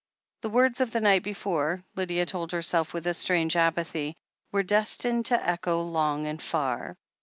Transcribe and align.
The 0.41 0.49
words 0.49 0.81
of 0.81 0.89
the 0.89 0.99
night 0.99 1.21
before, 1.21 1.83
Lydia 1.95 2.25
told 2.25 2.53
herself 2.53 2.91
with 2.91 3.05
a 3.05 3.13
strange 3.13 3.55
apathy, 3.55 4.15
were 4.51 4.63
destined 4.63 5.27
to 5.27 5.39
echo 5.47 5.83
long 5.83 6.25
and 6.25 6.41
far. 6.41 6.97